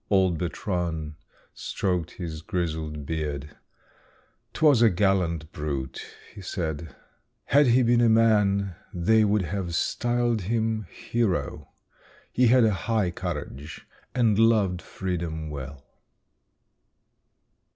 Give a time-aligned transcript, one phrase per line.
[0.09, 1.13] "Old Bertrand
[1.53, 3.55] stroked his grizzled beard.
[4.51, 6.95] "''Twas a gallant brute,' he said.
[7.45, 11.69] 'Had he been a man they would have styled him hero.
[12.31, 13.85] He had a high courage
[14.15, 15.85] and loved freedom well.'"